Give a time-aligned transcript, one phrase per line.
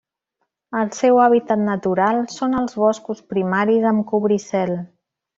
[0.83, 4.73] El seu hàbitat natural són els boscos primaris amb cobricel.